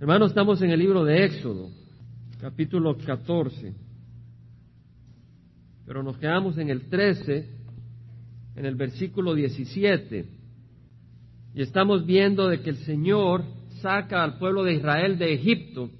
[0.00, 1.68] Hermanos, estamos en el libro de Éxodo,
[2.40, 3.74] capítulo 14,
[5.84, 7.46] pero nos quedamos en el 13,
[8.56, 10.24] en el versículo 17,
[11.52, 13.44] y estamos viendo de que el Señor
[13.82, 15.90] saca al pueblo de Israel de Egipto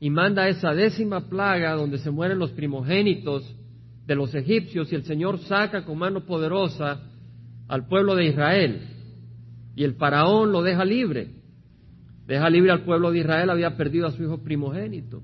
[0.00, 3.44] y manda esa décima plaga donde se mueren los primogénitos
[4.06, 6.98] de los egipcios y el Señor saca con mano poderosa
[7.68, 8.80] al pueblo de Israel.
[9.76, 11.39] Y el faraón lo deja libre.
[12.30, 15.20] Deja libre al pueblo de Israel, había perdido a su hijo primogénito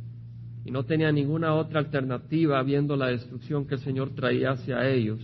[0.64, 5.20] y no tenía ninguna otra alternativa viendo la destrucción que el Señor traía hacia ellos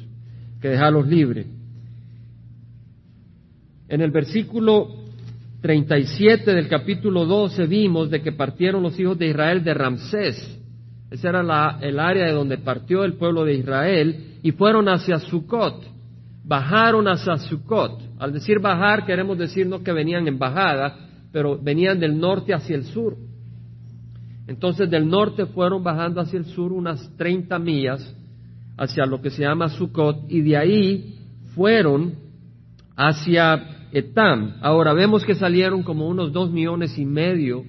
[0.60, 1.48] que dejarlos libres.
[3.88, 4.90] En el versículo
[5.60, 10.60] 37 del capítulo 12 vimos de que partieron los hijos de Israel de Ramsés.
[11.10, 15.82] Esa era el área de donde partió el pueblo de Israel y fueron hacia Sucot.
[16.45, 18.01] Bajaron hacia Sucot.
[18.20, 22.77] Al decir bajar queremos decir no que venían en bajada, pero venían del norte hacia
[22.77, 23.16] el sur.
[24.46, 28.15] Entonces del norte fueron bajando hacia el sur unas 30 millas
[28.76, 31.18] hacia lo que se llama Sucot y de ahí
[31.54, 32.15] fueron
[32.96, 34.57] hacia Etam.
[34.60, 37.64] Ahora vemos que salieron como unos dos millones y medio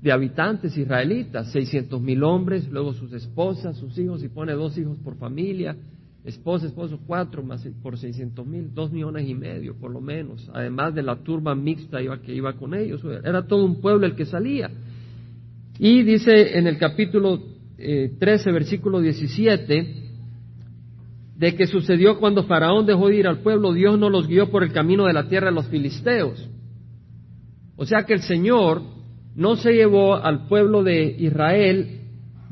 [0.00, 4.98] de habitantes israelitas, seiscientos mil hombres, luego sus esposas, sus hijos, y pone dos hijos
[4.98, 5.76] por familia,
[6.24, 10.94] esposa, esposo, cuatro más por seiscientos mil, dos millones y medio por lo menos, además
[10.94, 14.70] de la turba mixta que iba con ellos, era todo un pueblo el que salía.
[15.78, 17.40] Y dice en el capítulo
[17.76, 20.04] 13, eh, versículo 17,
[21.36, 24.62] de que sucedió cuando Faraón dejó de ir al pueblo, Dios no los guió por
[24.62, 26.48] el camino de la tierra de los filisteos.
[27.76, 28.82] O sea que el Señor
[29.34, 32.03] no se llevó al pueblo de Israel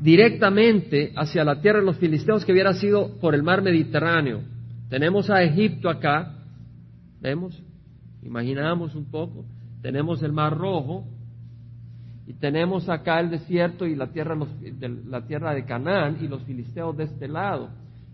[0.03, 4.41] directamente hacia la tierra de los filisteos que hubiera sido por el mar Mediterráneo.
[4.89, 6.39] Tenemos a Egipto acá,
[7.21, 7.63] ¿vemos?
[8.21, 9.45] Imaginamos un poco.
[9.81, 11.05] Tenemos el mar rojo
[12.27, 14.37] y tenemos acá el desierto y la tierra,
[15.07, 17.69] la tierra de Canaán y los filisteos de este lado.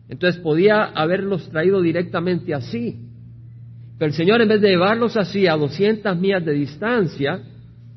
[0.10, 3.04] Entonces podía haberlos traído directamente así.
[3.98, 7.42] Pero el Señor en vez de llevarlos así a 200 millas de distancia,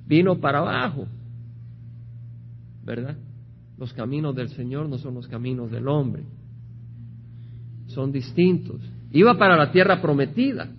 [0.06, 1.06] vino para abajo.
[2.84, 3.16] ¿Verdad?
[3.78, 6.24] Los caminos del Señor no son los caminos del hombre.
[7.86, 8.80] Son distintos.
[9.10, 10.70] Iba para la tierra prometida.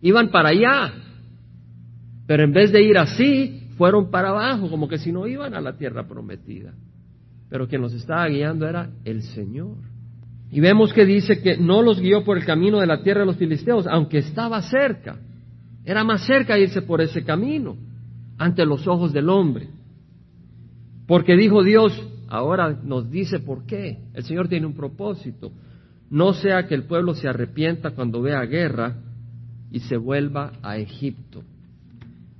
[0.00, 0.92] Iban para allá.
[2.26, 5.60] Pero en vez de ir así, fueron para abajo, como que si no iban a
[5.60, 6.72] la tierra prometida.
[7.48, 9.76] Pero quien los estaba guiando era el Señor.
[10.50, 13.26] Y vemos que dice que no los guió por el camino de la tierra de
[13.26, 15.18] los filisteos, aunque estaba cerca.
[15.84, 17.76] Era más cerca irse por ese camino
[18.38, 19.68] ante los ojos del hombre.
[21.06, 21.92] Porque dijo Dios,
[22.32, 23.98] ahora nos dice por qué.
[24.14, 25.52] El Señor tiene un propósito.
[26.08, 28.96] No sea que el pueblo se arrepienta cuando vea guerra
[29.70, 31.42] y se vuelva a Egipto.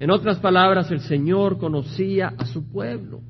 [0.01, 3.21] En otras palabras, el Señor conocía a su pueblo.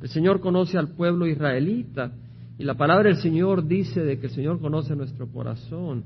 [0.00, 2.12] El Señor conoce al pueblo israelita
[2.58, 6.04] y la palabra del Señor dice de que el Señor conoce nuestro corazón,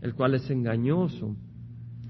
[0.00, 1.36] el cual es engañoso.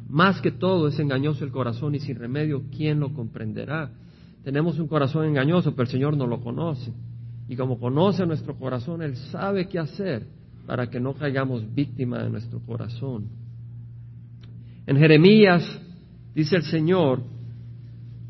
[0.09, 3.91] Más que todo es engañoso el corazón y sin remedio, ¿quién lo comprenderá?
[4.45, 6.93] Tenemos un corazón engañoso, pero el Señor no lo conoce.
[7.49, 10.27] Y como conoce nuestro corazón, Él sabe qué hacer
[10.67, 13.29] para que no caigamos víctima de nuestro corazón.
[14.87, 15.65] En Jeremías
[16.35, 17.23] dice el Señor,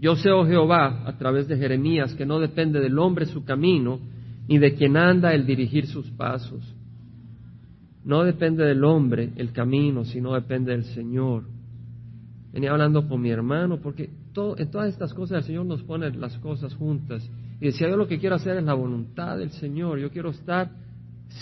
[0.01, 3.99] yo sé, oh Jehová, a través de Jeremías, que no depende del hombre su camino,
[4.47, 6.63] ni de quien anda el dirigir sus pasos.
[8.05, 11.45] No depende del hombre el camino, sino depende del Señor.
[12.53, 14.11] Venía hablando con mi hermano porque
[14.57, 17.29] en todas estas cosas el Señor nos pone las cosas juntas.
[17.61, 19.99] Y decía, yo lo que quiero hacer es la voluntad del Señor.
[19.99, 20.71] Yo quiero estar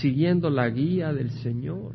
[0.00, 1.92] siguiendo la guía del Señor.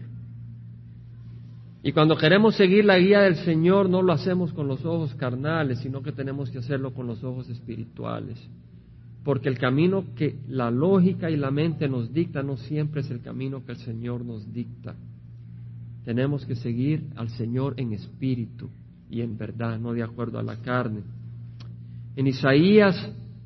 [1.84, 5.80] Y cuando queremos seguir la guía del Señor, no lo hacemos con los ojos carnales,
[5.80, 8.38] sino que tenemos que hacerlo con los ojos espirituales
[9.24, 13.22] porque el camino que la lógica y la mente nos dicta no siempre es el
[13.22, 14.96] camino que el Señor nos dicta.
[16.04, 18.70] Tenemos que seguir al Señor en espíritu
[19.10, 21.02] y en verdad, no de acuerdo a la carne.
[22.16, 22.96] En Isaías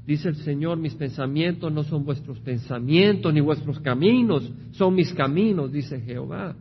[0.06, 5.72] dice el Señor, mis pensamientos no son vuestros pensamientos, ni vuestros caminos son mis caminos,
[5.72, 6.56] dice Jehová.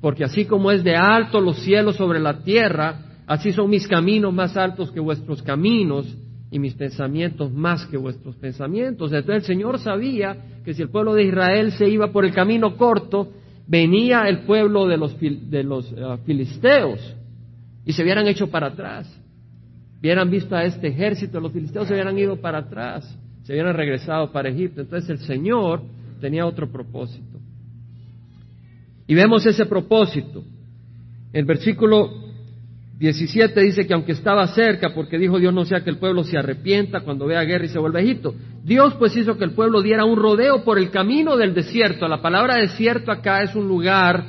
[0.00, 4.32] Porque así como es de alto los cielos sobre la tierra, así son mis caminos
[4.32, 6.06] más altos que vuestros caminos
[6.50, 9.12] y mis pensamientos más que vuestros pensamientos.
[9.12, 12.76] Entonces el Señor sabía que si el pueblo de Israel se iba por el camino
[12.76, 13.30] corto,
[13.66, 16.98] venía el pueblo de los, de los ah, filisteos
[17.84, 19.19] y se hubieran hecho para atrás.
[20.00, 24.32] Hubieran visto a este ejército, los filisteos se hubieran ido para atrás, se hubieran regresado
[24.32, 24.80] para Egipto.
[24.80, 25.82] Entonces el Señor
[26.20, 27.38] tenía otro propósito.
[29.06, 30.42] Y vemos ese propósito.
[31.32, 32.10] El versículo
[32.98, 36.38] 17 dice que aunque estaba cerca, porque dijo Dios no sea que el pueblo se
[36.38, 39.80] arrepienta cuando vea guerra y se vuelva a Egipto, Dios pues hizo que el pueblo
[39.80, 42.06] diera un rodeo por el camino del desierto.
[42.08, 44.24] La palabra desierto acá es un lugar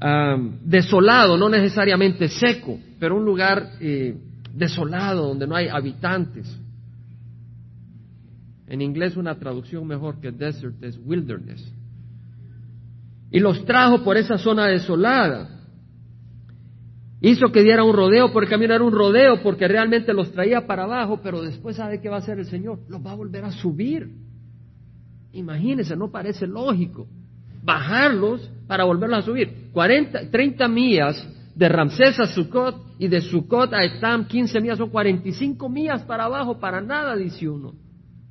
[0.00, 4.14] ah, desolado, no necesariamente seco, pero un lugar eh,
[4.56, 6.58] desolado donde no hay habitantes.
[8.66, 11.72] En inglés una traducción mejor que desert es wilderness.
[13.30, 15.50] Y los trajo por esa zona desolada.
[17.20, 20.84] Hizo que diera un rodeo, porque camino era un rodeo, porque realmente los traía para
[20.84, 23.52] abajo, pero después sabe qué va a hacer el Señor, los va a volver a
[23.52, 24.10] subir.
[25.32, 27.06] Imagínense, no parece lógico.
[27.62, 29.70] Bajarlos para volverlos a subir.
[29.72, 34.90] 40, 30 millas de Ramsés a Sucot y de Sucot a Etam, 15 millas, son
[34.90, 37.74] 45 millas para abajo, para nada, dice uno.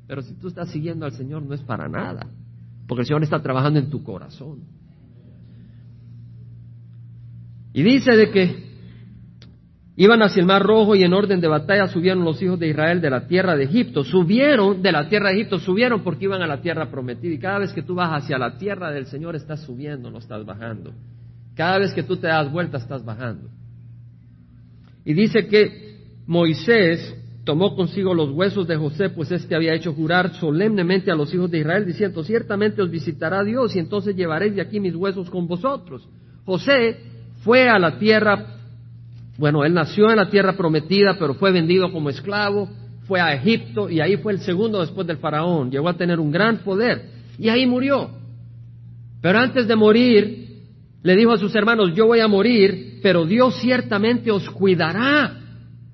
[0.07, 2.27] Pero si tú estás siguiendo al Señor, no es para nada,
[2.87, 4.59] porque el Señor está trabajando en tu corazón.
[7.73, 8.65] Y dice de que
[9.97, 12.99] Iban hacia el Mar Rojo y en orden de batalla subieron los hijos de Israel
[12.99, 14.03] de la tierra de Egipto.
[14.03, 17.33] Subieron de la tierra de Egipto, subieron porque iban a la tierra prometida.
[17.33, 20.45] Y cada vez que tú vas hacia la tierra del Señor estás subiendo, no estás
[20.45, 20.91] bajando.
[21.55, 23.49] Cada vez que tú te das vuelta estás bajando.
[25.05, 30.33] Y dice que Moisés tomó consigo los huesos de José, pues éste había hecho jurar
[30.35, 34.61] solemnemente a los hijos de Israel, diciendo, ciertamente os visitará Dios y entonces llevaréis de
[34.61, 36.07] aquí mis huesos con vosotros.
[36.43, 36.97] José
[37.43, 38.55] fue a la tierra
[39.37, 42.69] bueno, él nació en la tierra prometida, pero fue vendido como esclavo,
[43.05, 45.69] fue a Egipto y ahí fue el segundo después del faraón.
[45.69, 48.09] Llegó a tener un gran poder y ahí murió.
[49.21, 50.44] Pero antes de morir,
[51.05, 55.37] le dijo a sus hermanos, yo voy a morir, pero Dios ciertamente os cuidará.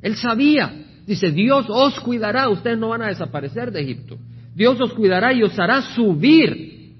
[0.01, 0.73] Él sabía.
[1.05, 4.17] Dice, Dios os cuidará, ustedes no van a desaparecer de Egipto.
[4.55, 6.93] Dios os cuidará y os hará subir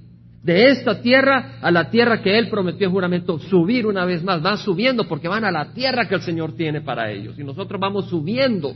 [0.44, 4.42] de esta tierra a la tierra que Él prometió en juramento, subir una vez más,
[4.42, 7.80] van subiendo porque van a la tierra que el Señor tiene para ellos y nosotros
[7.80, 8.76] vamos subiendo.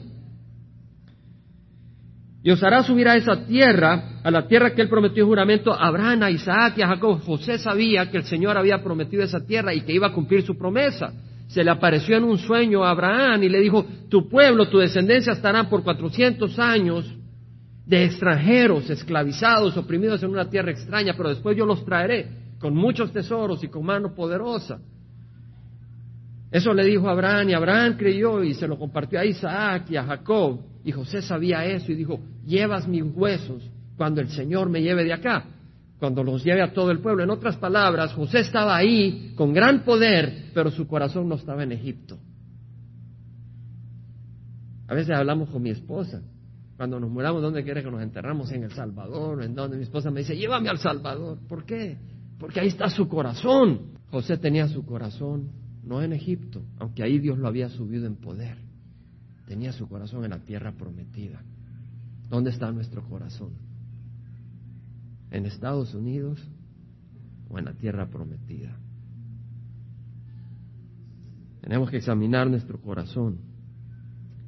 [2.46, 5.74] Y os hará subir a esa tierra, a la tierra que Él prometió en juramento
[5.74, 7.20] a Abraham, a Isaac y a Jacob.
[7.22, 10.56] José sabía que el Señor había prometido esa tierra y que iba a cumplir su
[10.56, 11.12] promesa.
[11.48, 15.34] Se le apareció en un sueño a Abraham y le dijo, tu pueblo, tu descendencia
[15.34, 17.12] estarán por cuatrocientos años
[17.84, 22.28] de extranjeros, esclavizados, oprimidos en una tierra extraña, pero después yo los traeré
[22.60, 24.78] con muchos tesoros y con mano poderosa.
[26.52, 30.04] Eso le dijo Abraham y Abraham creyó y se lo compartió a Isaac y a
[30.04, 30.60] Jacob.
[30.84, 35.14] Y José sabía eso y dijo, llevas mis huesos cuando el Señor me lleve de
[35.14, 35.46] acá,
[36.00, 37.24] cuando los lleve a todo el pueblo.
[37.24, 41.72] En otras palabras, José estaba ahí con gran poder, pero su corazón no estaba en
[41.72, 42.18] Egipto.
[44.88, 46.22] A veces hablamos con mi esposa
[46.78, 48.52] cuando nos muramos, ¿dónde quiere que nos enterramos?
[48.52, 51.40] En El Salvador, en donde mi esposa me dice, llévame al Salvador.
[51.48, 51.98] ¿Por qué?
[52.38, 53.94] Porque ahí está su corazón.
[54.12, 55.52] José tenía su corazón,
[55.84, 58.58] no en Egipto, aunque ahí Dios lo había subido en poder.
[59.48, 61.42] Tenía su corazón en la tierra prometida.
[62.30, 63.52] ¿Dónde está nuestro corazón?
[65.32, 66.40] ¿En Estados Unidos
[67.50, 68.78] o en la tierra prometida?
[71.62, 73.40] Tenemos que examinar nuestro corazón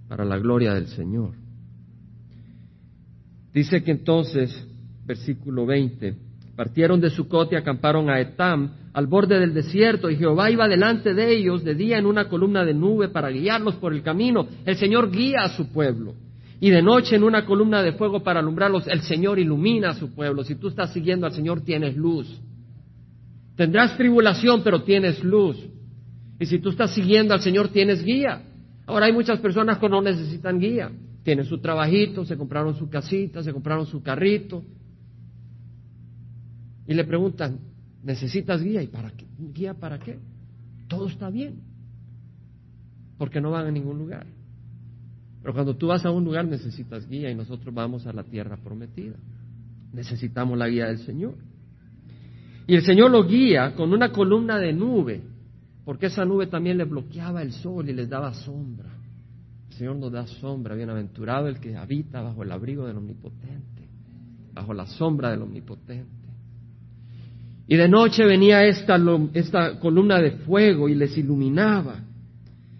[0.08, 1.34] para la gloria del Señor.
[3.54, 4.68] Dice que entonces,
[5.06, 6.16] versículo 20,
[6.56, 11.14] partieron de Sucot y acamparon a Etam, al borde del desierto, y Jehová iba delante
[11.14, 14.48] de ellos de día en una columna de nube para guiarlos por el camino.
[14.66, 16.14] El Señor guía a su pueblo.
[16.60, 20.14] Y de noche en una columna de fuego para alumbrarlos, el Señor ilumina a su
[20.14, 20.44] pueblo.
[20.44, 22.28] Si tú estás siguiendo al Señor, tienes luz.
[23.56, 25.58] Tendrás tribulación, pero tienes luz.
[26.40, 28.42] Y si tú estás siguiendo al Señor, tienes guía.
[28.86, 30.92] Ahora hay muchas personas que no necesitan guía
[31.28, 34.64] tienen su trabajito, se compraron su casita, se compraron su carrito.
[36.88, 37.60] Y le preguntan,
[38.02, 38.82] ¿necesitas guía?
[38.82, 39.26] ¿Y para qué?
[39.38, 40.20] ¿Guía para qué?
[40.88, 41.60] Todo está bien.
[43.18, 44.26] Porque no van a ningún lugar.
[45.48, 48.58] Pero cuando tú vas a un lugar necesitas guía y nosotros vamos a la tierra
[48.58, 49.16] prometida.
[49.94, 51.36] Necesitamos la guía del Señor.
[52.68, 55.22] Y el Señor lo guía con una columna de nube,
[55.86, 58.90] porque esa nube también le bloqueaba el sol y les daba sombra.
[59.70, 63.88] Señor nos da sombra, bienaventurado el que habita bajo el abrigo del Omnipotente,
[64.54, 66.28] bajo la sombra del Omnipotente.
[67.70, 72.04] Y de noche venía esta columna de fuego y les iluminaba.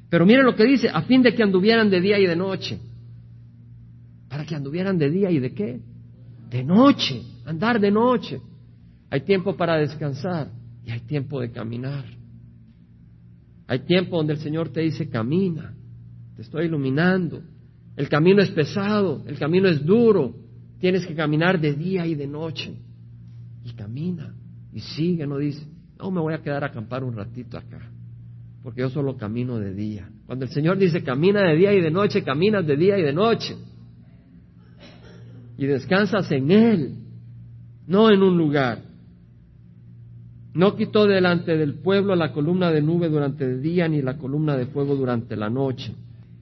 [0.10, 2.80] Pero miren lo que dice, a fin de que anduvieran de día y de noche.
[4.30, 5.80] Para que anduvieran de día y de qué?
[6.50, 8.40] De noche, andar de noche.
[9.10, 10.50] Hay tiempo para descansar
[10.86, 12.06] y hay tiempo de caminar.
[13.68, 15.74] Hay tiempo donde el Señor te dice, camina
[16.38, 17.42] te estoy iluminando.
[17.96, 20.36] El camino es pesado, el camino es duro.
[20.80, 22.78] Tienes que caminar de día y de noche.
[23.66, 24.36] Y camina
[24.72, 25.66] y sigue, no dice,
[25.98, 27.90] no me voy a quedar a acampar un ratito acá.
[28.68, 30.10] Porque yo solo camino de día.
[30.26, 33.14] Cuando el Señor dice camina de día y de noche, caminas de día y de
[33.14, 33.56] noche.
[35.58, 36.96] Y descansas en Él,
[37.88, 38.80] no en un lugar.
[40.54, 44.58] No quitó delante del pueblo la columna de nube durante el día ni la columna
[44.58, 45.96] de fuego durante la noche.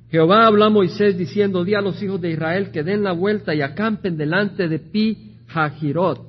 [0.09, 3.53] Jehová habló a Moisés diciendo, di a los hijos de Israel que den la vuelta
[3.53, 6.27] y acampen delante de Pi Hajirot.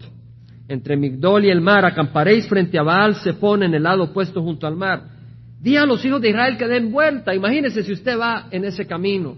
[0.69, 4.43] Entre Migdol y el mar acamparéis frente a Baal, se pone en el lado opuesto
[4.43, 5.16] junto al mar.
[5.61, 7.35] Di a los hijos de Israel que den vuelta.
[7.35, 9.37] Imagínese si usted va en ese camino.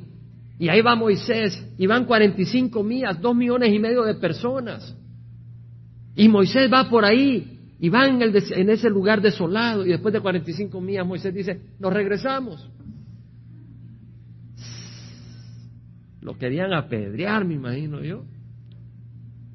[0.58, 4.96] Y ahí va Moisés, y van 45 millas, dos millones y medio de personas.
[6.16, 10.20] Y Moisés va por ahí, y van en, en, ese lugar desolado y después de
[10.20, 12.68] 45 millas Moisés dice, nos regresamos.
[16.20, 18.24] Lo querían apedrear, me imagino yo.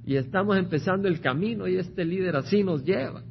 [0.05, 3.24] Y estamos empezando el camino y este líder así nos lleva.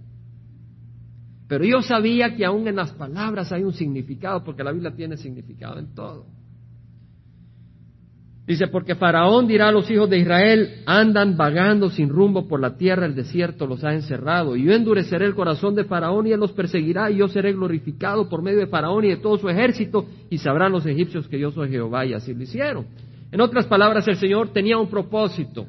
[1.52, 5.18] Pero yo sabía que aún en las palabras hay un significado, porque la Biblia tiene
[5.18, 6.25] significado en todo.
[8.47, 12.78] Dice, porque Faraón dirá a los hijos de Israel, andan vagando sin rumbo por la
[12.78, 14.56] tierra, el desierto los ha encerrado.
[14.56, 18.30] Y yo endureceré el corazón de Faraón y él los perseguirá, y yo seré glorificado
[18.30, 21.50] por medio de Faraón y de todo su ejército, y sabrán los egipcios que yo
[21.50, 22.87] soy Jehová, y así lo hicieron.
[23.30, 25.66] En otras palabras, el Señor tenía un propósito.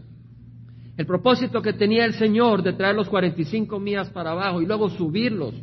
[0.95, 4.89] El propósito que tenía el Señor de traer los 45 millas para abajo y luego
[4.89, 5.53] subirlos,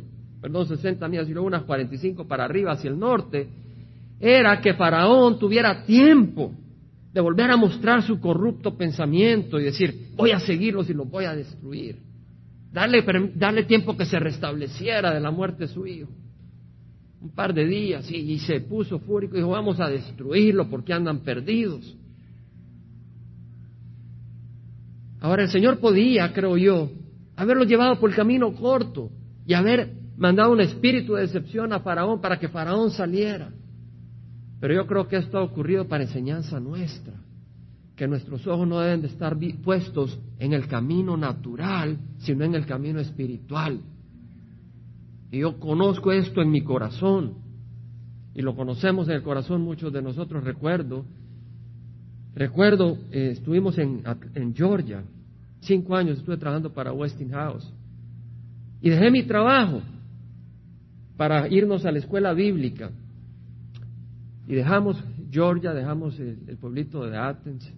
[0.41, 3.47] perdón, 60 millas y luego unas 45 para arriba hacia el norte,
[4.19, 6.53] era que Faraón tuviera tiempo
[7.13, 11.25] de volver a mostrar su corrupto pensamiento y decir, voy a seguirlos y los voy
[11.25, 11.97] a destruir.
[12.71, 13.03] Darle,
[13.35, 16.09] darle tiempo que se restableciera de la muerte de su hijo.
[17.21, 21.19] Un par de días y, se puso fúrico y dijo, vamos a destruirlo porque andan
[21.19, 21.95] perdidos.
[25.19, 26.89] Ahora el Señor podía, creo yo,
[27.35, 29.11] haberlo llevado por el camino corto
[29.45, 33.49] y haber mandado un espíritu de decepción a Faraón para que Faraón saliera.
[34.59, 37.15] Pero yo creo que esto ha ocurrido para enseñanza nuestra,
[37.95, 42.67] que nuestros ojos no deben de estar puestos en el camino natural, sino en el
[42.67, 43.79] camino espiritual.
[45.31, 47.33] Y yo conozco esto en mi corazón,
[48.35, 51.03] y lo conocemos en el corazón muchos de nosotros, recuerdo,
[52.35, 54.03] recuerdo, eh, estuvimos en,
[54.35, 55.01] en Georgia,
[55.61, 57.73] cinco años estuve trabajando para Westinghouse,
[58.83, 59.81] y dejé mi trabajo
[61.21, 62.89] para irnos a la escuela bíblica.
[64.47, 64.99] Y dejamos
[65.29, 67.71] Georgia, dejamos el, pueblito de Athens.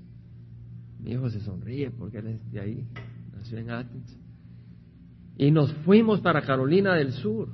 [1.01, 2.87] Mi hijo se sonríe porque él es de ahí,
[3.35, 4.17] nació en Athens.
[5.35, 7.49] Y nos fuimos para Carolina del Sur.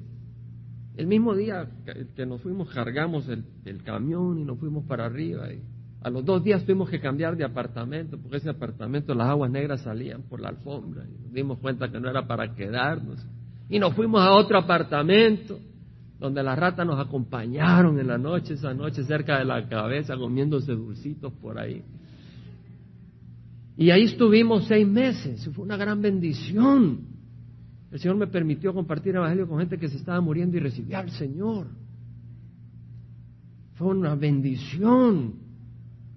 [0.95, 1.67] El mismo día
[2.15, 5.51] que nos fuimos cargamos el, camión y nos fuimos para arriba.
[5.51, 5.59] Y
[6.01, 9.81] a los dos días tuvimos que cambiar de apartamento porque ese apartamento las aguas negras
[9.81, 11.03] salían por la alfombra.
[11.09, 13.25] Y nos dimos cuenta que no era para quedarnos.
[13.69, 15.59] Y nos fuimos a otro apartamento
[16.19, 20.73] donde las ratas nos acompañaron en la noche, esa noche cerca de la cabeza, comiéndose
[20.73, 21.81] dulcitos por ahí.
[23.77, 26.99] Y ahí estuvimos seis meses, fue una gran bendición.
[27.91, 30.99] El Señor me permitió compartir el Evangelio con gente que se estaba muriendo y recibía
[30.99, 31.67] al Señor.
[33.75, 35.35] Fue una bendición.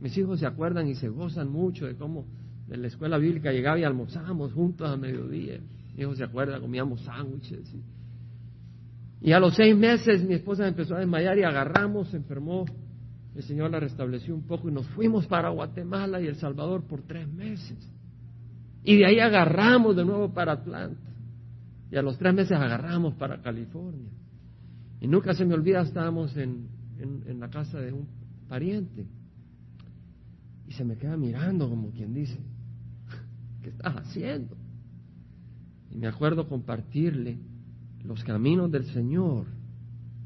[0.01, 2.27] Mis hijos se acuerdan y se gozan mucho de cómo
[2.67, 5.61] de la escuela bíblica llegaba y almorzábamos juntos a mediodía.
[5.93, 7.73] Mis hijos se acuerdan, comíamos sándwiches.
[9.23, 12.65] Y a los seis meses mi esposa empezó a desmayar y agarramos, se enfermó.
[13.37, 17.03] El Señor la restableció un poco y nos fuimos para Guatemala y El Salvador por
[17.03, 17.79] tres meses.
[18.83, 21.09] Y de ahí agarramos de nuevo para Atlanta.
[21.91, 24.11] Y a los tres meses agarramos para California.
[25.01, 26.67] Y nunca se me olvida, estábamos en,
[26.99, 28.09] en la casa de un
[28.49, 29.07] pariente.
[30.67, 32.41] Y se me queda mirando como quien dice,
[33.63, 34.57] ¿qué estás haciendo?
[35.93, 37.39] Y me acuerdo compartirle
[38.05, 39.47] los caminos del Señor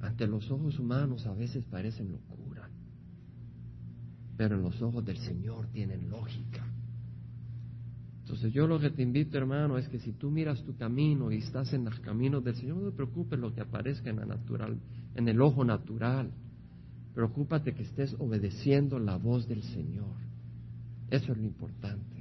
[0.01, 2.69] ante los ojos humanos a veces parecen locura,
[4.37, 6.65] pero en los ojos del Señor tienen lógica.
[8.21, 11.37] Entonces yo lo que te invito, hermano, es que si tú miras tu camino y
[11.39, 14.81] estás en los caminos del Señor, no te preocupes lo que aparezca en la natural,
[15.15, 16.33] en el ojo natural.
[17.15, 20.17] Preocúpate que estés obedeciendo la voz del Señor.
[21.09, 22.16] Eso es lo importante.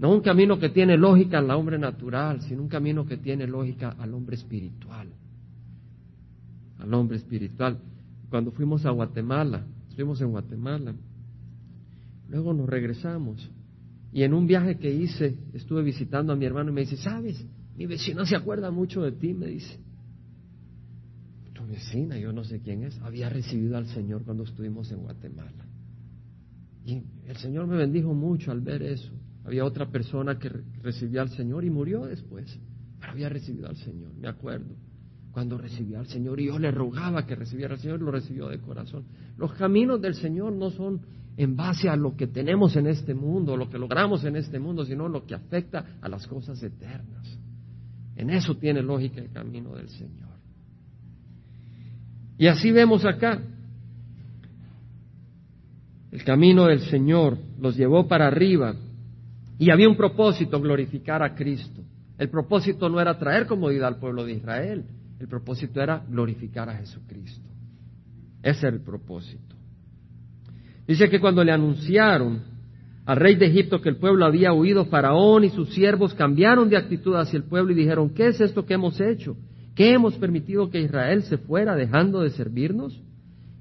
[0.00, 3.90] No un camino que tiene lógica al hombre natural, sino un camino que tiene lógica
[3.98, 5.08] al hombre espiritual.
[6.78, 7.78] Al hombre espiritual.
[8.30, 10.94] Cuando fuimos a Guatemala, estuvimos en Guatemala,
[12.30, 13.46] luego nos regresamos.
[14.10, 17.44] Y en un viaje que hice, estuve visitando a mi hermano y me dice, ¿sabes?
[17.76, 19.78] Mi vecina se acuerda mucho de ti, me dice.
[21.52, 25.66] Tu vecina, yo no sé quién es, había recibido al Señor cuando estuvimos en Guatemala.
[26.86, 29.12] Y el Señor me bendijo mucho al ver eso.
[29.50, 30.48] Había otra persona que
[30.80, 32.56] recibió al Señor y murió después,
[33.00, 34.76] pero había recibido al Señor, me acuerdo.
[35.32, 38.60] cuando recibió al Señor y yo le rogaba que recibiera al Señor, lo recibió de
[38.60, 39.06] corazón.
[39.36, 41.00] Los caminos del Señor no son
[41.36, 44.84] en base a lo que tenemos en este mundo, lo que logramos en este mundo,
[44.84, 47.36] sino lo que afecta a las cosas eternas.
[48.14, 50.30] En eso tiene lógica el camino del Señor.
[52.38, 53.42] Y así vemos acá.
[56.12, 58.76] El camino del Señor los llevó para arriba
[59.60, 61.82] y había un propósito, glorificar a Cristo.
[62.16, 64.86] El propósito no era traer comodidad al pueblo de Israel,
[65.18, 67.46] el propósito era glorificar a Jesucristo.
[68.42, 69.54] Ese era el propósito.
[70.88, 72.40] Dice que cuando le anunciaron
[73.04, 76.78] al rey de Egipto que el pueblo había huido, Faraón y sus siervos cambiaron de
[76.78, 79.36] actitud hacia el pueblo y dijeron, ¿qué es esto que hemos hecho?
[79.74, 82.98] ¿Qué hemos permitido que Israel se fuera dejando de servirnos?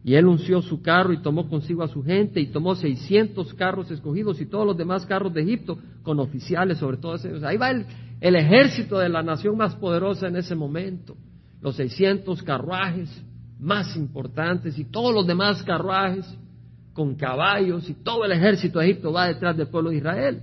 [0.03, 3.91] Y él unció su carro y tomó consigo a su gente y tomó seiscientos carros
[3.91, 7.44] escogidos y todos los demás carros de Egipto con oficiales sobre todos ellos.
[7.44, 7.86] Ahí va el,
[8.22, 11.15] el ejército de la nación más poderosa en ese momento.
[11.62, 13.10] Los seiscientos carruajes
[13.60, 16.25] más importantes y todos los demás carruajes
[16.94, 20.41] con caballos y todo el ejército de Egipto va detrás del pueblo de Israel.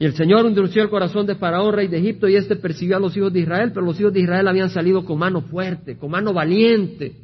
[0.00, 3.00] Y el Señor endureció el corazón de Faraón, rey de Egipto, y éste persiguió a
[3.00, 6.12] los hijos de Israel, pero los hijos de Israel habían salido con mano fuerte, con
[6.12, 7.16] mano valiente,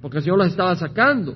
[0.00, 1.34] porque el Señor los estaba sacando.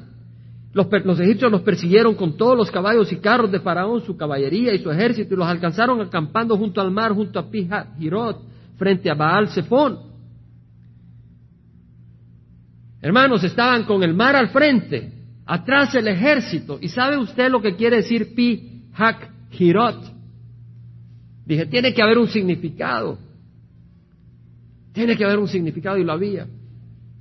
[0.73, 0.87] Los,
[1.21, 4.91] egipcios los persiguieron con todos los caballos y carros de Faraón, su caballería y su
[4.91, 8.43] ejército, y los alcanzaron acampando junto al mar, junto a Pija Hirot,
[8.77, 9.99] frente a Baal Zephón.
[13.01, 15.13] Hermanos, estaban con el mar al frente,
[15.45, 16.79] atrás el ejército.
[16.81, 20.16] ¿Y sabe usted lo que quiere decir Pi Hak Hirot?
[21.47, 23.19] Dije, tiene que haber un significado.
[24.93, 26.49] Tiene que haber un significado y lo había.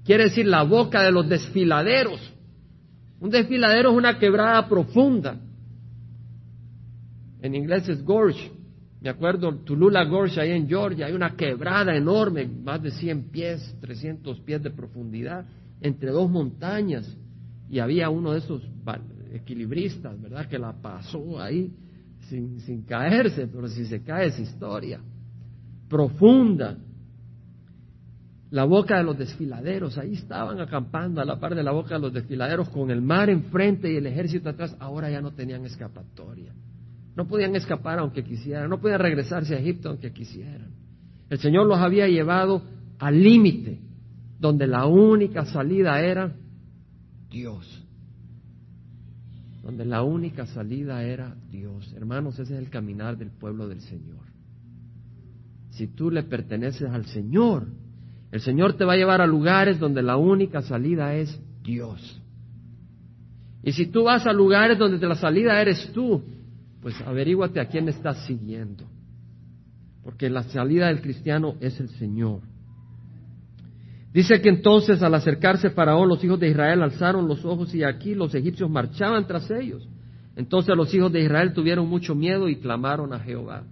[0.04, 2.20] Quiere decir la boca de los desfiladeros.
[3.20, 5.40] Un desfiladero es una quebrada profunda.
[7.42, 8.52] En inglés es gorge.
[9.02, 13.78] Me acuerdo, Tulula Gorge, ahí en Georgia, hay una quebrada enorme, más de 100 pies,
[13.80, 15.46] 300 pies de profundidad
[15.80, 17.16] entre dos montañas
[17.70, 18.64] y había uno de esos
[19.32, 20.48] equilibristas, ¿verdad?
[20.48, 21.72] Que la pasó ahí
[22.30, 25.00] sin, sin caerse, pero si se cae es historia.
[25.90, 26.78] Profunda.
[28.52, 32.02] La boca de los desfiladeros, ahí estaban acampando a la par de la boca de
[32.02, 36.54] los desfiladeros con el mar enfrente y el ejército atrás, ahora ya no tenían escapatoria.
[37.16, 40.70] No podían escapar aunque quisieran, no podían regresarse a Egipto aunque quisieran.
[41.30, 42.62] El Señor los había llevado
[43.00, 43.80] al límite
[44.40, 46.34] donde la única salida era
[47.30, 47.85] Dios.
[49.66, 51.92] Donde la única salida era Dios.
[51.98, 54.24] Hermanos, ese es el caminar del pueblo del Señor.
[55.72, 57.66] Si tú le perteneces al Señor,
[58.32, 62.22] el Señor te va a llevar a lugares donde la única salida es Dios.
[63.64, 66.22] Y si tú vas a lugares donde la salida eres tú,
[66.84, 68.86] pues averíguate a quién estás siguiendo.
[70.04, 72.42] Porque la salida del cristiano es el Señor.
[74.16, 78.16] Dice que entonces al acercarse Faraón, los hijos de Israel alzaron los ojos y aquí
[78.16, 79.86] los egipcios marchaban tras ellos.
[80.38, 83.64] Entonces los hijos de Israel tuvieron mucho miedo y clamaron a Jehová.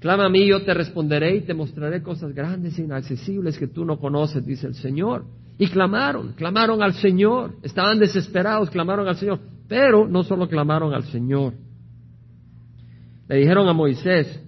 [0.00, 3.86] Clama a mí, yo te responderé y te mostraré cosas grandes e inaccesibles que tú
[3.86, 5.24] no conoces, dice el Señor.
[5.56, 11.04] Y clamaron, clamaron al Señor, estaban desesperados, clamaron al Señor, pero no solo clamaron al
[11.04, 11.54] Señor.
[13.30, 14.42] Le dijeron a Moisés,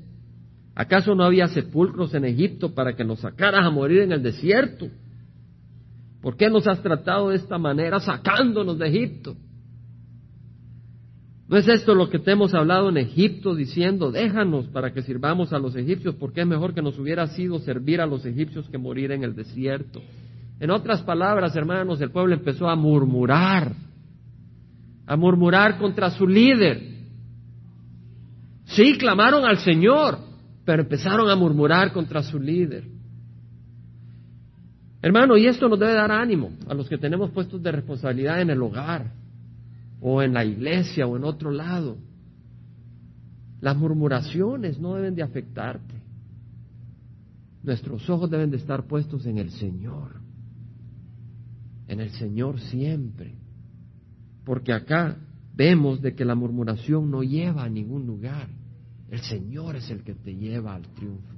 [0.74, 4.88] ¿Acaso no había sepulcros en Egipto para que nos sacaras a morir en el desierto?
[6.22, 9.36] ¿Por qué nos has tratado de esta manera sacándonos de Egipto?
[11.48, 15.52] ¿No es esto lo que te hemos hablado en Egipto diciendo, déjanos para que sirvamos
[15.52, 18.78] a los egipcios, porque es mejor que nos hubiera sido servir a los egipcios que
[18.78, 20.00] morir en el desierto?
[20.60, 23.74] En otras palabras, hermanos, el pueblo empezó a murmurar,
[25.06, 26.80] a murmurar contra su líder.
[28.64, 30.31] Sí, clamaron al Señor,
[30.64, 32.84] pero empezaron a murmurar contra su líder.
[35.00, 38.50] Hermano, y esto nos debe dar ánimo a los que tenemos puestos de responsabilidad en
[38.50, 39.12] el hogar,
[40.00, 41.96] o en la iglesia, o en otro lado.
[43.60, 46.02] Las murmuraciones no deben de afectarte.
[47.64, 50.20] Nuestros ojos deben de estar puestos en el Señor,
[51.88, 53.34] en el Señor siempre,
[54.44, 55.16] porque acá
[55.54, 58.48] vemos de que la murmuración no lleva a ningún lugar.
[59.12, 61.34] El Señor es el que te lleva al triunfo.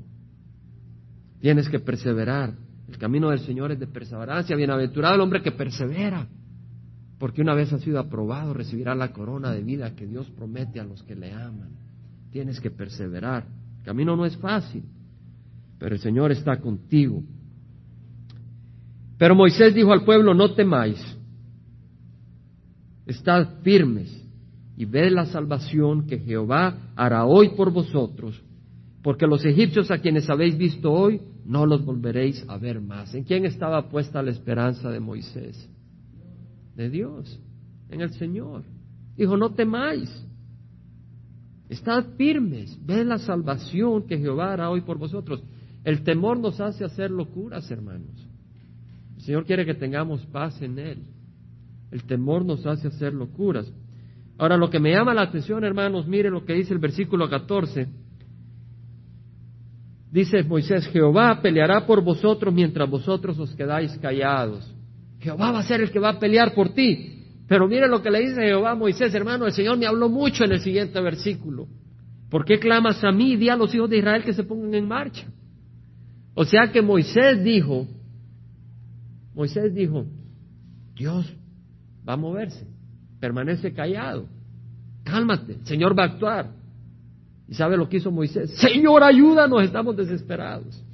[1.40, 2.54] Tienes que perseverar.
[2.86, 4.54] El camino del Señor es de perseverancia.
[4.54, 6.28] Bienaventurado el hombre que persevera.
[7.18, 10.84] Porque una vez ha sido aprobado, recibirá la corona de vida que Dios promete a
[10.84, 11.70] los que le aman.
[12.30, 13.44] Tienes que perseverar.
[13.78, 14.84] El camino no es fácil,
[15.76, 17.24] pero el Señor está contigo.
[19.18, 21.00] Pero Moisés dijo al pueblo, no temáis,
[23.06, 24.23] estad firmes
[24.76, 28.42] y ved la salvación que Jehová hará hoy por vosotros.
[29.04, 33.14] porque los egipcios a quienes habéis visto hoy, no los volveréis a ver más.
[33.14, 35.68] ¿En quién estaba puesta la esperanza de Moisés?
[36.74, 37.38] De Dios,
[37.90, 38.64] en el Señor.
[39.14, 40.10] Dijo, no temáis,
[41.68, 45.44] estad firmes, ved la salvación que Jehová hará hoy por vosotros.
[45.84, 48.26] El temor nos hace hacer locuras, hermanos.
[49.16, 51.02] El Señor quiere que tengamos paz en Él.
[51.90, 53.70] El temor nos hace hacer locuras.
[54.38, 57.88] Ahora, lo que me llama la atención, hermanos, mire lo que dice el versículo 14.
[60.10, 64.72] Dice Moisés, Jehová peleará por vosotros mientras vosotros os quedáis callados.
[65.18, 67.14] Jehová va a ser el que va a pelear por ti.
[67.46, 70.44] Pero mire lo que le dice Jehová a Moisés, hermano, el Señor me habló mucho
[70.44, 71.66] en el siguiente versículo.
[72.30, 73.36] ¿Por qué clamas a mí?
[73.36, 75.26] Di a los hijos de Israel que se pongan en marcha.
[76.34, 77.86] O sea que Moisés dijo,
[79.34, 80.06] Moisés dijo,
[80.94, 81.32] Dios
[82.08, 82.66] va a moverse,
[83.24, 84.26] permanece callado,
[85.02, 86.50] cálmate, el Señor va a actuar.
[87.48, 88.50] ¿Y sabe lo que hizo Moisés?
[88.58, 90.84] Señor, ayúdanos, estamos desesperados.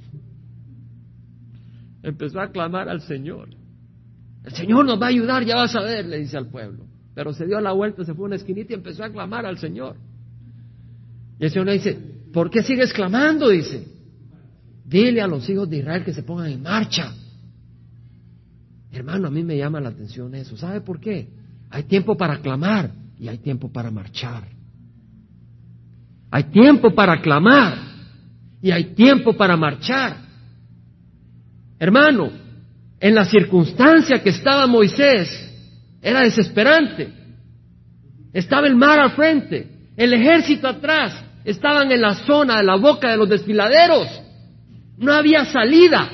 [2.01, 3.49] Empezó a clamar al Señor.
[4.45, 6.85] El Señor nos va a ayudar, ya vas a ver, le dice al pueblo.
[7.13, 9.57] Pero se dio la vuelta, se fue a una esquinita y empezó a clamar al
[9.57, 9.97] Señor.
[11.37, 11.99] Y el Señor le dice,
[12.31, 13.49] ¿por qué sigues clamando?
[13.49, 13.85] Dice,
[14.85, 17.13] dile a los hijos de Israel que se pongan en marcha.
[18.89, 20.55] Hermano, a mí me llama la atención eso.
[20.55, 21.40] ¿Sabe por qué?
[21.71, 24.43] Hay tiempo para clamar y hay tiempo para marchar.
[26.29, 27.77] Hay tiempo para clamar
[28.61, 30.17] y hay tiempo para marchar.
[31.79, 32.29] Hermano,
[32.99, 35.29] en la circunstancia que estaba Moisés,
[36.01, 37.11] era desesperante.
[38.33, 43.11] Estaba el mar al frente, el ejército atrás, estaban en la zona de la boca
[43.11, 44.07] de los desfiladeros.
[44.97, 46.09] No había salida.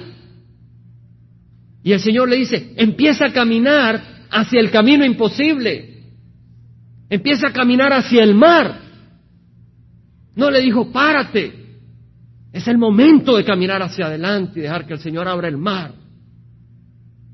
[1.83, 6.03] Y el Señor le dice, empieza a caminar hacia el camino imposible.
[7.09, 8.79] Empieza a caminar hacia el mar.
[10.35, 11.65] No le dijo, párate.
[12.51, 15.93] Es el momento de caminar hacia adelante y dejar que el Señor abra el mar.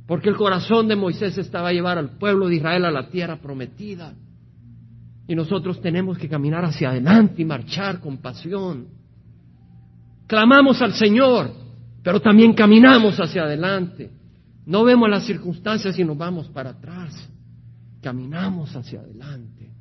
[0.07, 3.37] Porque el corazón de Moisés estaba a llevar al pueblo de Israel a la tierra
[3.37, 4.13] prometida.
[5.27, 8.87] Y nosotros tenemos que caminar hacia adelante y marchar con pasión.
[10.27, 11.51] Clamamos al Señor,
[12.03, 14.11] pero también caminamos hacia adelante.
[14.65, 17.29] No vemos las circunstancias y nos vamos para atrás.
[18.01, 19.71] Caminamos hacia adelante.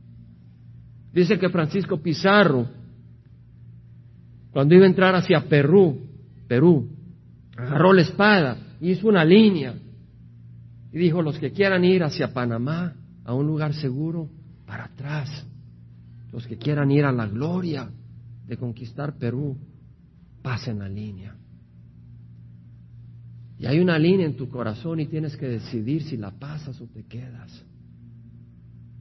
[1.12, 2.66] Dice que Francisco Pizarro,
[4.50, 6.00] cuando iba a entrar hacia Perú,
[6.48, 6.88] Perú,
[7.56, 9.74] agarró la espada, hizo una línea
[10.92, 14.28] y dijo, los que quieran ir hacia Panamá, a un lugar seguro,
[14.66, 15.46] para atrás.
[16.32, 17.88] Los que quieran ir a la gloria
[18.46, 19.56] de conquistar Perú,
[20.42, 21.34] pasen la línea.
[23.62, 26.86] Y hay una línea en tu corazón y tienes que decidir si la pasas o
[26.88, 27.64] te quedas.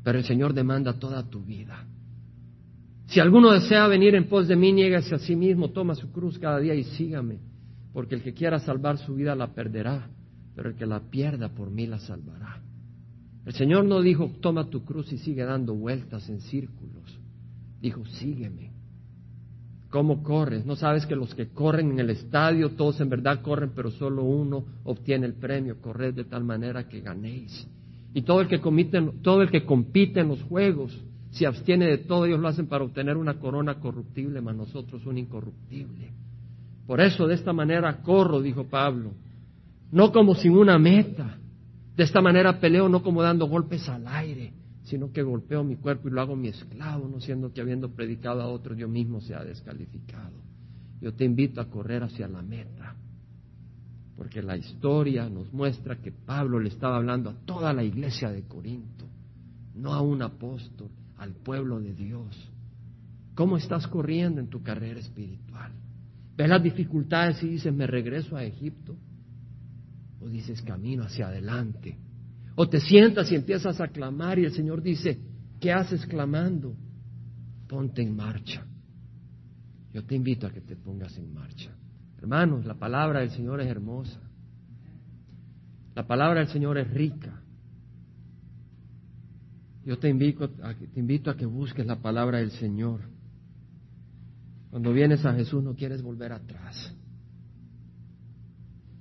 [0.04, 1.86] Pero el Señor demanda toda tu vida.
[3.08, 6.40] Si alguno desea venir en pos de mí, niégase a sí mismo, toma su cruz
[6.40, 7.40] cada día y sígame.
[7.92, 10.08] Porque el que quiera salvar su vida la perderá
[10.56, 12.62] pero el que la pierda por mí la salvará.
[13.46, 17.20] El Señor no dijo, toma tu cruz y sigue dando vueltas en círculos.
[17.82, 18.72] Dijo, sígueme.
[19.92, 20.66] ¿Cómo corres?
[20.66, 24.24] ¿No sabes que los que corren en el estadio, todos en verdad corren, pero solo
[24.24, 25.82] uno obtiene el premio?
[25.82, 27.68] Corred de tal manera que ganéis.
[28.14, 28.58] Y todo el que,
[29.22, 30.98] todo el que compite en los juegos,
[31.32, 35.20] se abstiene de todo, ellos lo hacen para obtener una corona corruptible, mas nosotros una
[35.20, 36.10] incorruptible.
[36.88, 39.12] Por eso de esta manera corro, dijo Pablo,
[39.92, 41.38] no como sin una meta.
[41.98, 46.08] De esta manera peleo no como dando golpes al aire, sino que golpeo mi cuerpo
[46.08, 49.44] y lo hago mi esclavo, no siendo que habiendo predicado a otros yo mismo sea
[49.44, 50.42] descalificado.
[51.00, 52.96] Yo te invito a correr hacia la meta,
[54.16, 58.44] porque la historia nos muestra que Pablo le estaba hablando a toda la iglesia de
[58.44, 59.06] Corinto,
[59.76, 62.50] no a un apóstol, al pueblo de Dios.
[63.36, 65.72] ¿Cómo estás corriendo en tu carrera espiritual?
[66.36, 68.96] ¿Ves las dificultades y dices, me regreso a Egipto?
[70.22, 71.98] o dices camino hacia adelante.
[72.62, 75.20] O te sientas y empiezas a clamar y el Señor dice,
[75.60, 76.76] ¿qué haces clamando?
[77.68, 78.64] Ponte en marcha.
[79.92, 81.76] Yo te invito a que te pongas en marcha.
[82.20, 84.22] Hermanos, la palabra del Señor es hermosa.
[85.96, 87.42] La palabra del Señor es rica.
[89.84, 93.02] Yo te invito, a, te invito a que busques la palabra del Señor.
[94.70, 96.96] Cuando vienes a Jesús no quieres volver atrás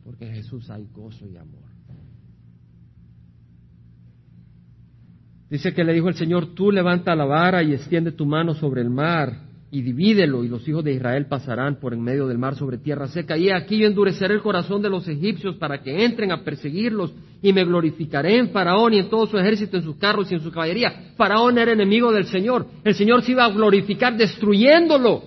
[0.03, 1.70] porque en Jesús hay gozo y amor.
[5.51, 8.83] Dice que le dijo el Señor, tú levanta la vara y extiende tu mano sobre
[8.83, 12.55] el mar y divídelo y los hijos de Israel pasarán por en medio del mar
[12.55, 13.37] sobre tierra seca.
[13.37, 17.53] Y aquí yo endureceré el corazón de los egipcios para que entren a perseguirlos y
[17.53, 20.53] me glorificaré en Faraón y en todo su ejército, en sus carros y en su
[20.53, 21.13] caballería.
[21.17, 22.67] Faraón era enemigo del Señor.
[22.85, 25.23] El Señor se iba a glorificar destruyéndolo.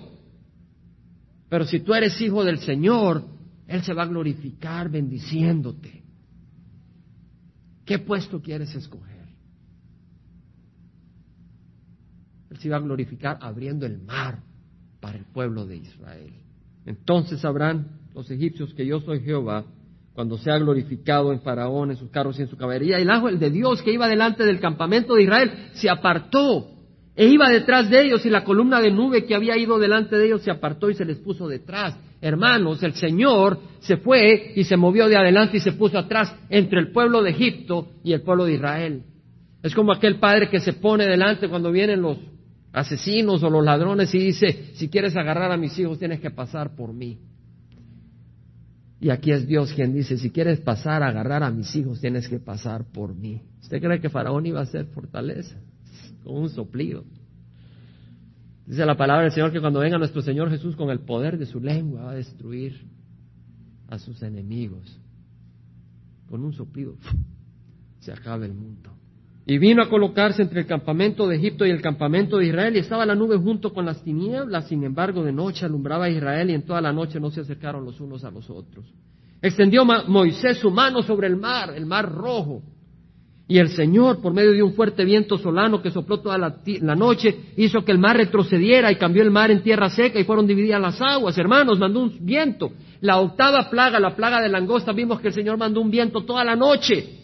[1.50, 3.24] Pero si tú eres hijo del Señor,
[3.66, 6.02] Él se va a glorificar bendiciéndote.
[7.84, 9.13] ¿Qué puesto quieres escoger?
[12.58, 14.38] Se va a glorificar abriendo el mar
[15.00, 16.32] para el pueblo de Israel.
[16.86, 19.64] Entonces sabrán los egipcios que yo soy Jehová
[20.14, 22.98] cuando sea glorificado en Faraón, en sus carros y en su caballería.
[22.98, 26.70] El ángel de Dios que iba delante del campamento de Israel se apartó
[27.16, 30.26] e iba detrás de ellos y la columna de nube que había ido delante de
[30.26, 31.96] ellos se apartó y se les puso detrás.
[32.20, 36.80] Hermanos, el Señor se fue y se movió de adelante y se puso atrás entre
[36.80, 39.02] el pueblo de Egipto y el pueblo de Israel.
[39.62, 42.18] Es como aquel padre que se pone delante cuando vienen los
[42.74, 46.74] asesinos o los ladrones y dice, si quieres agarrar a mis hijos tienes que pasar
[46.74, 47.20] por mí.
[49.00, 52.28] Y aquí es Dios quien dice, si quieres pasar a agarrar a mis hijos, tienes
[52.28, 53.42] que pasar por mí.
[53.62, 55.56] ¿Usted cree que Faraón iba a ser fortaleza?
[56.24, 57.04] Con un soplido.
[58.66, 61.46] Dice la palabra del Señor que cuando venga nuestro Señor Jesús con el poder de
[61.46, 62.86] su lengua va a destruir
[63.88, 64.98] a sus enemigos.
[66.28, 66.96] Con un soplido
[68.00, 68.90] se acaba el mundo.
[69.46, 72.78] Y vino a colocarse entre el campamento de Egipto y el campamento de Israel, y
[72.78, 76.54] estaba la nube junto con las tinieblas, sin embargo de noche alumbraba a Israel, y
[76.54, 78.86] en toda la noche no se acercaron los unos a los otros.
[79.42, 82.62] Extendió Moisés su mano sobre el mar, el mar rojo,
[83.46, 86.94] y el Señor, por medio de un fuerte viento solano que sopló toda la, la,
[86.94, 90.46] noche, hizo que el mar retrocediera y cambió el mar en tierra seca y fueron
[90.46, 91.36] divididas las aguas.
[91.36, 92.72] Hermanos, mandó un viento.
[93.02, 96.42] La octava plaga, la plaga de langosta, vimos que el Señor mandó un viento toda
[96.42, 97.23] la noche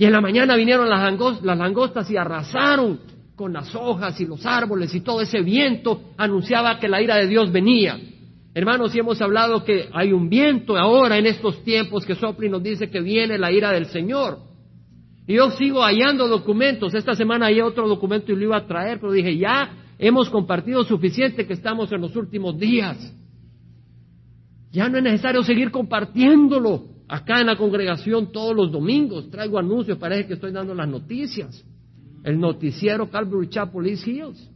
[0.00, 0.98] y en la mañana vinieron las,
[1.42, 3.00] langostas, y arrasaron
[3.36, 7.26] con las hojas y los árboles y todo ese viento anunciaba que la ira de
[7.26, 8.00] Dios venía.
[8.54, 12.48] Hermanos, y hemos hablado que hay un viento ahora en estos tiempos que sopla y
[12.48, 14.38] nos dice que viene la ira del Señor.
[15.26, 16.94] Y yo sigo hallando documentos.
[16.94, 20.82] Esta semana hay otro documento y lo iba a traer, pero dije, ya hemos compartido
[20.82, 22.96] suficiente que estamos en los últimos días.
[24.72, 26.99] Ya no es necesario seguir compartiéndolo.
[27.12, 31.64] Acá en la congregación todos los domingos traigo anuncios, parece que estoy dando las noticias.
[32.22, 34.48] El noticiero Calvary Chapel East Hills.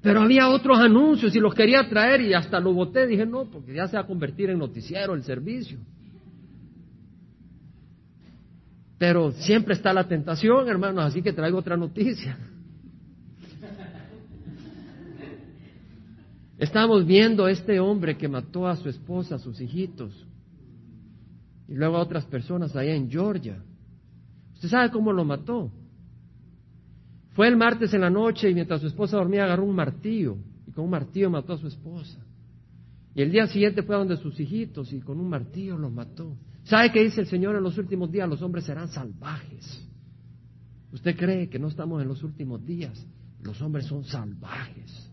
[0.00, 3.06] Pero había otros anuncios y los quería traer y hasta lo boté.
[3.06, 5.78] Dije, no, porque ya se va a convertir en noticiero el servicio.
[8.96, 12.38] Pero siempre está la tentación, hermanos, así que traigo otra noticia.
[16.62, 20.12] Estamos viendo a este hombre que mató a su esposa, a sus hijitos,
[21.66, 23.60] y luego a otras personas allá en Georgia.
[24.54, 25.72] ¿Usted sabe cómo lo mató?
[27.32, 30.70] Fue el martes en la noche y mientras su esposa dormía agarró un martillo y
[30.70, 32.24] con un martillo mató a su esposa.
[33.12, 36.36] Y el día siguiente fue a donde sus hijitos y con un martillo los mató.
[36.62, 38.28] ¿Sabe qué dice el Señor en los últimos días?
[38.28, 39.84] Los hombres serán salvajes.
[40.92, 43.04] ¿Usted cree que no estamos en los últimos días?
[43.42, 45.11] Los hombres son salvajes.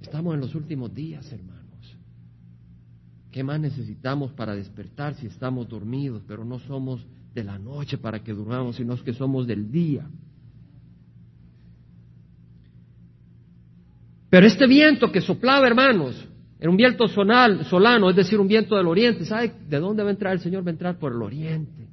[0.00, 1.60] Estamos en los últimos días, hermanos.
[3.30, 8.22] ¿Qué más necesitamos para despertar si estamos dormidos, pero no somos de la noche para
[8.22, 10.08] que durmamos, sino que somos del día?
[14.30, 16.26] Pero este viento que soplaba, hermanos,
[16.58, 19.24] era un viento solano, es decir, un viento del oriente.
[19.24, 20.64] ¿Sabe de dónde va a entrar el Señor?
[20.64, 21.88] Va a entrar por el oriente,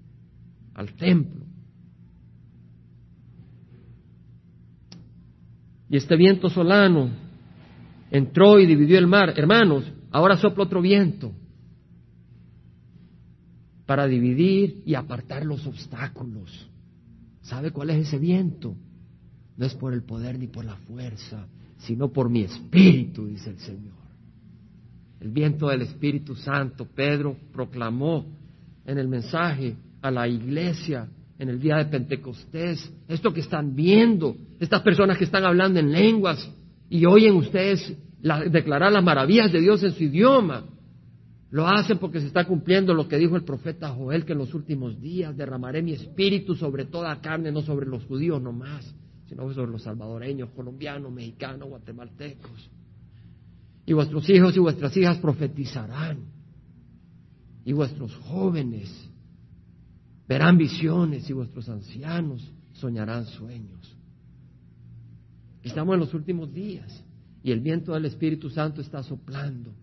[0.74, 1.46] al templo.
[5.90, 7.27] Y este viento solano
[8.12, 9.34] entró y dividió el mar.
[9.36, 11.32] Hermanos, ahora sopla otro viento
[13.86, 16.70] para dividir y apartar los obstáculos.
[17.42, 18.76] ¿Sabe cuál es ese viento?
[19.56, 23.60] No es por el poder ni por la fuerza, sino por mi espíritu, dice el
[23.60, 23.96] Señor.
[25.20, 28.26] El viento del Espíritu Santo, Pedro proclamó
[28.86, 31.08] en el mensaje a la iglesia
[31.40, 35.92] en el día de Pentecostés, esto que están viendo, estas personas que están hablando en
[35.92, 36.50] lenguas,
[36.90, 37.96] y oyen ustedes
[38.50, 40.66] declarar las maravillas de Dios en su idioma.
[41.50, 44.54] Lo hacen porque se está cumpliendo lo que dijo el profeta Joel, que en los
[44.54, 48.94] últimos días derramaré mi espíritu sobre toda carne, no sobre los judíos nomás,
[49.28, 52.70] sino sobre los salvadoreños, colombianos, mexicanos, guatemaltecos.
[53.86, 56.20] Y vuestros hijos y vuestras hijas profetizarán.
[57.64, 59.10] Y vuestros jóvenes
[60.28, 63.97] verán visiones y vuestros ancianos soñarán sueños.
[65.68, 67.04] Estamos en los últimos días
[67.44, 69.74] y el viento del Espíritu Santo está soplando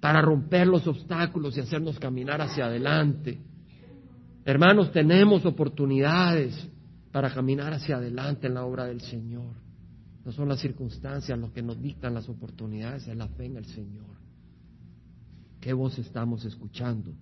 [0.00, 3.40] para romper los obstáculos y hacernos caminar hacia adelante.
[4.44, 6.68] Hermanos, tenemos oportunidades
[7.10, 9.54] para caminar hacia adelante en la obra del Señor.
[10.24, 13.66] No son las circunstancias lo que nos dictan las oportunidades, es la fe en el
[13.66, 14.16] Señor.
[15.60, 17.12] ¿Qué voz estamos escuchando?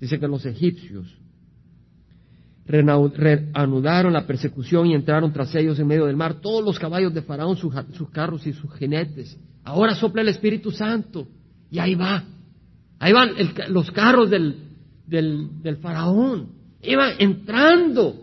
[0.00, 1.18] Dice que los egipcios
[2.68, 7.22] reanudaron la persecución y entraron tras ellos en medio del mar todos los caballos de
[7.22, 7.72] Faraón, sus,
[8.12, 9.38] carros y sus jinetes.
[9.64, 11.26] Ahora sopla el Espíritu Santo
[11.70, 12.22] y ahí va.
[12.98, 13.32] Ahí van
[13.68, 14.56] los carros del,
[15.06, 16.50] del, del Faraón.
[16.82, 18.14] Iban entrando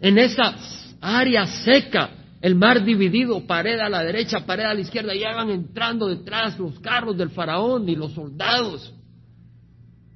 [0.00, 0.54] en esa
[1.00, 2.10] área seca,
[2.40, 6.58] el mar dividido, pared a la derecha, pared a la izquierda, y iban entrando detrás
[6.58, 8.94] los carros del Faraón y los soldados,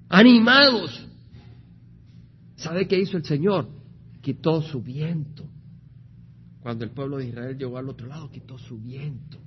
[0.08, 1.03] animados
[2.64, 3.68] ¿Sabe qué hizo el Señor?
[4.22, 5.44] Quitó su viento.
[6.60, 9.38] Cuando el pueblo de Israel llegó al otro lado, quitó su viento.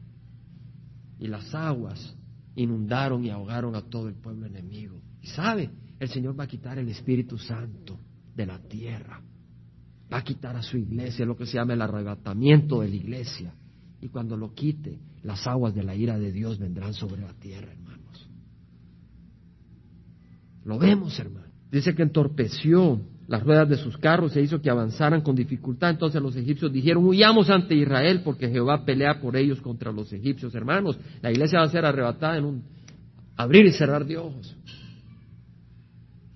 [1.17, 2.15] Y las aguas
[2.55, 5.01] inundaron y ahogaron a todo el pueblo enemigo.
[5.23, 7.99] Y sabe, el Señor va a quitar el Espíritu Santo
[8.35, 9.19] de la tierra.
[10.13, 13.55] Va a quitar a su iglesia, lo que se llama el arrebatamiento de la iglesia.
[13.99, 17.71] Y cuando lo quite, las aguas de la ira de Dios vendrán sobre la tierra,
[17.71, 18.29] hermanos.
[20.65, 21.46] Lo vemos, hermanos.
[21.71, 25.89] Dice que entorpeció las ruedas de sus carros e hizo que avanzaran con dificultad.
[25.89, 30.55] Entonces los egipcios dijeron, huyamos ante Israel porque Jehová pelea por ellos contra los egipcios.
[30.55, 32.63] Hermanos, la iglesia va a ser arrebatada en un
[33.35, 34.55] abrir y cerrar de ojos.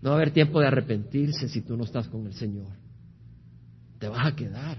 [0.02, 2.67] No va a haber tiempo de arrepentirse si tú no estás con el Señor.
[4.00, 4.78] Te vas a quedar.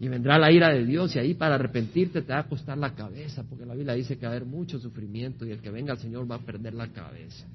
[0.00, 2.94] Y vendrá la ira de Dios y ahí para arrepentirte te va a costar la
[2.94, 5.92] cabeza, porque la Biblia dice que va a haber mucho sufrimiento y el que venga
[5.92, 7.46] al Señor va a perder la cabeza.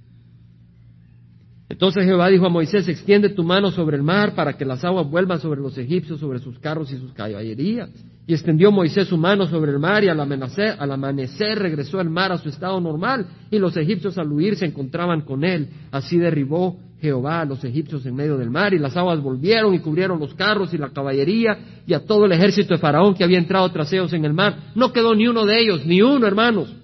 [1.71, 5.09] Entonces Jehová dijo a Moisés, extiende tu mano sobre el mar para que las aguas
[5.09, 7.89] vuelvan sobre los egipcios, sobre sus carros y sus caballerías.
[8.27, 12.09] Y extendió Moisés su mano sobre el mar y al amanecer, al amanecer regresó el
[12.09, 15.69] mar a su estado normal y los egipcios al huir se encontraban con él.
[15.91, 19.79] Así derribó Jehová a los egipcios en medio del mar y las aguas volvieron y
[19.79, 23.37] cubrieron los carros y la caballería y a todo el ejército de Faraón que había
[23.37, 24.71] entrado tras ellos en el mar.
[24.75, 26.80] No quedó ni uno de ellos, ni uno, hermanos.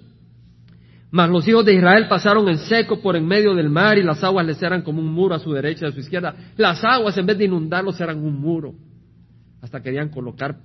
[1.10, 4.22] Mas los hijos de Israel pasaron en seco por en medio del mar y las
[4.22, 6.34] aguas les eran como un muro a su derecha y a su izquierda.
[6.56, 8.74] Las aguas en vez de inundarlos eran un muro.
[9.62, 10.58] Hasta querían colocar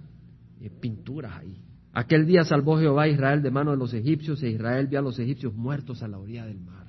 [0.61, 1.61] eh, pinturas ahí.
[1.93, 5.01] Aquel día salvó Jehová a Israel de mano de los egipcios e Israel vio a
[5.01, 6.87] los egipcios muertos a la orilla del mar.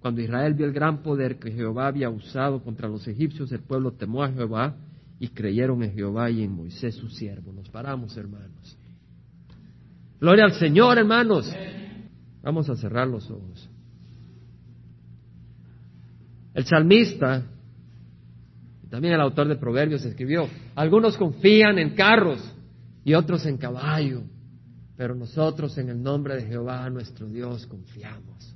[0.00, 3.92] Cuando Israel vio el gran poder que Jehová había usado contra los egipcios, el pueblo
[3.92, 4.76] temó a Jehová
[5.18, 7.52] y creyeron en Jehová y en Moisés su siervo.
[7.52, 8.76] Nos paramos, hermanos.
[10.20, 11.50] Gloria al Señor, hermanos.
[12.44, 13.70] Vamos a cerrar los ojos.
[16.52, 17.42] El salmista,
[18.90, 22.40] también el autor de Proverbios, escribió, algunos confían en carros
[23.02, 24.22] y otros en caballo,
[24.94, 28.54] pero nosotros en el nombre de Jehová nuestro Dios confiamos.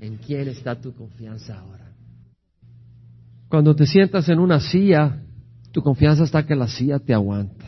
[0.00, 1.92] ¿En quién está tu confianza ahora?
[3.48, 5.22] Cuando te sientas en una silla,
[5.70, 7.63] tu confianza está que la silla te aguanta.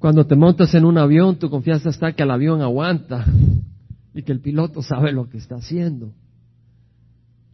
[0.00, 3.26] Cuando te montas en un avión, tu confianza está que el avión aguanta
[4.14, 6.14] y que el piloto sabe lo que está haciendo.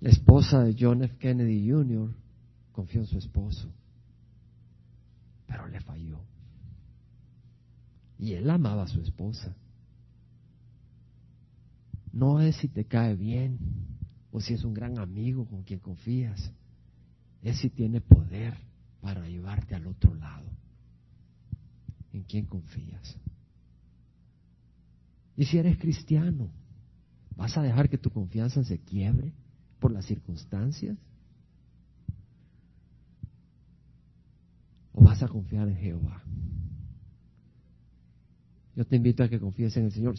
[0.01, 1.17] La esposa de John F.
[1.19, 2.09] Kennedy Jr.
[2.71, 3.69] confió en su esposo,
[5.49, 6.21] pero le falló.
[8.17, 9.53] Y él amaba a su esposa.
[12.13, 13.59] No es si te cae bien
[14.31, 16.53] o si es un gran amigo con quien confías,
[17.43, 18.55] es si tiene poder
[19.01, 20.47] para llevarte al otro lado
[22.17, 23.17] en quién confías.
[25.37, 26.49] Y si eres cristiano,
[27.37, 29.33] ¿vas a dejar que tu confianza se quiebre
[29.79, 30.97] por las circunstancias?
[34.93, 36.23] ¿O vas a confiar en Jehová?
[38.75, 40.17] Yo te invito a que confíes en el Señor.